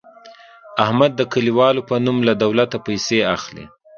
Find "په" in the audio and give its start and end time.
1.89-1.95